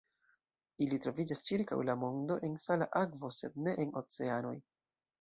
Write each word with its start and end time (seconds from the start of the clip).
Ili 0.85 0.97
troviĝas 1.07 1.43
ĉirkaŭ 1.51 1.79
la 1.91 1.97
mondo 2.05 2.39
en 2.49 2.57
sala 2.67 2.91
akvo, 3.05 3.35
sed 3.41 3.63
ne 3.69 3.81
en 3.87 3.97
oceanoj. 4.05 4.61